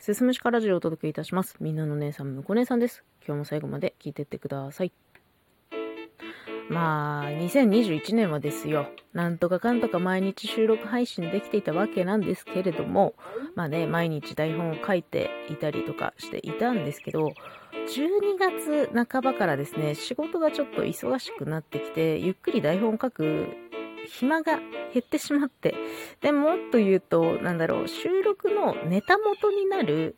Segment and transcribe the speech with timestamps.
[0.00, 1.56] すすむしかラジオをお届けいたします。
[1.60, 3.04] みんなの姉さん、むこ姉さんです。
[3.26, 4.92] 今日も最後まで聞いてってください。
[6.70, 8.88] まあ、2021年はですよ。
[9.12, 13.14] なんとかかんとか毎日収録配信できていたわけなんですけれども、
[13.54, 17.34] まあね、毎日台本を書いていたりとかしていたんですけど、
[17.74, 23.48] 12月半ばからですね、仕事がちょっと忙しくなってきて、ゆっくり台本を書く
[24.06, 24.58] 暇が
[24.92, 25.74] 減ってしまって、
[26.20, 30.16] でもっと言うと、なんだろう、収録のネタ元になる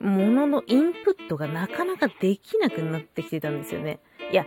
[0.00, 4.00] もののインプットがなかなかできなくなってきてたんですよね。
[4.30, 4.46] いや、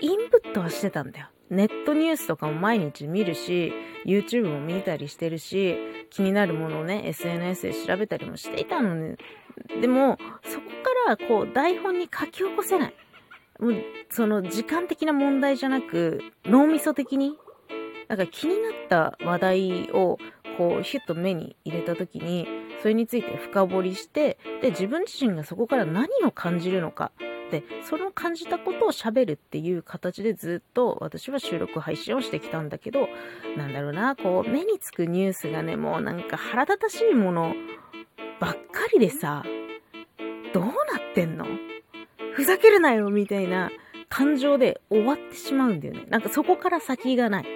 [0.00, 1.28] インプットはしてたんだよ。
[1.48, 3.72] ネットニュースとかも毎日見るし、
[4.04, 5.76] YouTube も見たりしてるし、
[6.10, 9.16] 気になるものをね、SNS で調べたりもしていたのに、
[9.80, 10.66] でも、そこ
[11.06, 12.94] からこう、台本に書き起こせない。
[13.60, 13.74] もう、
[14.10, 17.38] その時間的な問題じゃなく、脳みそ的に、
[18.08, 20.18] なんか気になった話題を、
[20.58, 22.46] こう、ヒュッと目に入れた時に、
[22.82, 27.12] それについて深掘りして、で、自分自身がそこから何を感じるのか。
[27.50, 33.08] で、その感じたことを喋るっていう形でずっと私は収録配信をしてきたんだけど、
[33.56, 37.54] なんだろうな、こう、目につくニュースがね、もうなんか腹立たしいもの
[38.40, 38.58] ばっか
[38.92, 39.44] りでさ、
[40.52, 40.72] どうなっ
[41.14, 41.46] てんの？
[42.32, 43.70] ふざけるなよみたいな
[44.08, 46.04] 感情で終わってしまうんだよね。
[46.08, 47.46] なんかそこから先がない。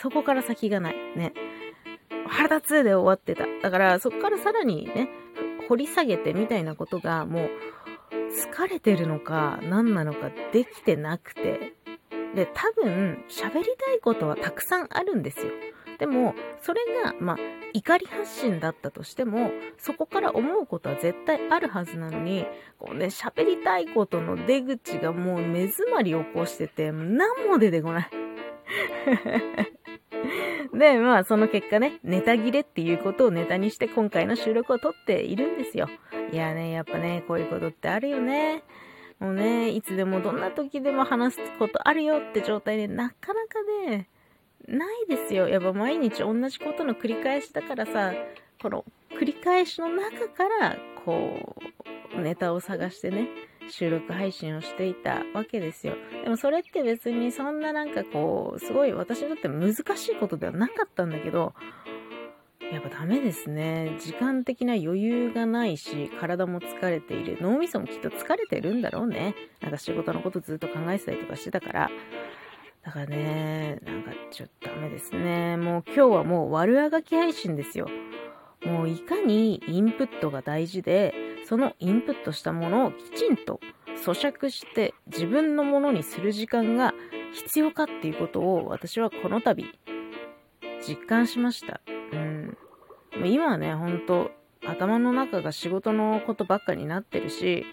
[0.00, 0.94] そこから先がない。
[1.16, 1.32] ね。
[2.26, 3.46] 腹立つで終わってた。
[3.62, 5.08] だからそこからさらにね、
[5.68, 7.50] 掘り下げてみたいなことがもう
[8.54, 11.74] 疲れてるのか何なのかできてなくて。
[12.34, 15.52] で、多分喋りたいことはたくさんあるんですよ。
[15.98, 17.36] でも、それが、まあ、
[17.72, 22.46] 怒り発信だったとしても、そこから思うことは絶対あるはずなのに、
[22.78, 28.10] こうね、喋りたいことの出口がもう目詰まり起こしてて、何も出てこない。
[30.72, 35.88] で、まあ、その結果ね、ネタ切れっていうことをネタにして今回の収録を撮っているんですよ。
[36.32, 38.62] いやね、やっぱね、こういうことってあるよね。
[39.18, 44.08] もうね、いつでもどんな時でも話すことあるよって状態で、なかなかね、
[44.66, 45.48] ないですよ。
[45.48, 48.12] やっぱ毎日同じことの繰り返しだからさ、
[48.62, 48.84] この
[49.18, 51.56] 繰り返しの中から、こ
[52.14, 53.28] う、ネタを探してね、
[53.68, 55.94] 収録配信をしていたわけですよ。
[56.24, 61.54] でもそれって別にそんななんかこう、すごい私にとって難しいことではなかったんだけど、
[62.72, 63.96] やっぱダメですね。
[63.98, 67.38] 時間的な余裕がないし、体も疲れている。
[67.40, 69.34] 脳みそもきっと疲れてるんだろうね。
[69.60, 71.90] なんか仕事のことずっと考えてたりとかしてたから。
[72.82, 75.56] だからね、なんかちょっとダメですね。
[75.56, 77.88] もう今日はもう悪あがき配信ですよ。
[78.64, 81.14] もういかにインプットが大事で、
[81.48, 83.58] そのインプットしたものをきちんと
[84.04, 86.92] 咀嚼して自分のものにする時間が
[87.32, 89.64] 必要かっていうことを私はこの度
[90.86, 91.80] 実感しました。
[92.12, 92.58] うん。
[93.24, 94.30] 今はね、ほんと
[94.66, 97.64] 頭の中が仕事のことばっかになってるし、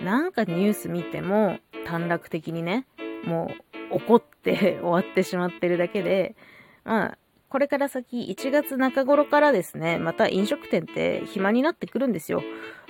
[0.00, 2.86] なんかニュース見ても短絡的にね、
[3.24, 3.50] も
[3.90, 6.36] う怒って終わってしまってるだけで、
[6.84, 7.18] まあ、
[7.54, 12.42] これから先1月中頃からですね、また飲食店って暇になってくるんですよ。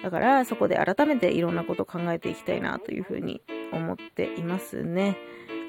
[0.02, 3.42] だからそこで改めていろんなこと考えていきたいなというふうに
[3.74, 5.18] 思っていますね。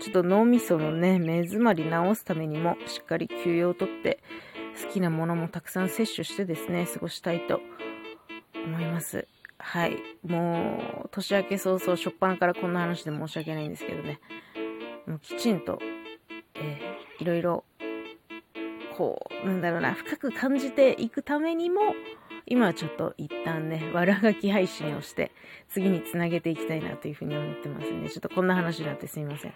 [0.01, 4.23] ちょっと脳みそのね、目詰まり直すためにもしっかり休養をとって、
[4.81, 7.59] 好きなものもたくさん摂取してですね、過ごしたいと
[8.53, 9.27] 思います。
[9.57, 9.97] はい。
[10.25, 14.21] もう、年明け早々、初っ端からこんな話で申し訳ないんですけどね。
[15.05, 15.79] もうきちんと、
[16.55, 17.65] えー、いろいろ、
[18.97, 21.81] こう、なんだろうな、深く感じていくためにも、
[22.45, 25.31] 今はちょっと一旦ね、悪あがき配信をして、
[25.69, 29.53] 次につなげていきたいなというふうに思ってますんで、ちょっとこんな話になってすみません。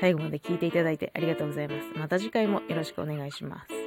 [0.00, 1.98] 最後まで聞いていただいてありがとうございます。
[1.98, 3.83] また次回もよろしくお願いします。